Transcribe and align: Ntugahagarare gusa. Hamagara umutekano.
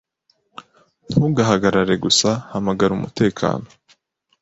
Ntugahagarare 1.09 1.95
gusa. 2.05 2.29
Hamagara 2.51 2.91
umutekano. 2.97 3.65